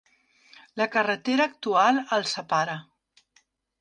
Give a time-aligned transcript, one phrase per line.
[0.81, 2.79] La carretera actual els separa.